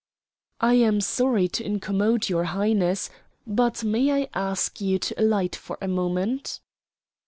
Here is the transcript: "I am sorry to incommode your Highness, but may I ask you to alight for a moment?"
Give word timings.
"I 0.59 0.73
am 0.81 0.99
sorry 0.99 1.47
to 1.49 1.63
incommode 1.63 2.27
your 2.27 2.45
Highness, 2.45 3.11
but 3.45 3.83
may 3.83 4.23
I 4.23 4.29
ask 4.33 4.81
you 4.81 4.97
to 4.97 5.21
alight 5.21 5.55
for 5.55 5.77
a 5.79 5.87
moment?" 5.87 6.59